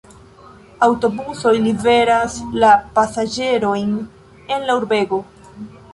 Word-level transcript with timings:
Aŭtobusoj 0.85 1.51
liveras 1.65 2.37
la 2.63 2.71
pasaĝerojn 2.97 3.95
en 4.57 4.67
la 4.71 4.79
urbego. 4.81 5.25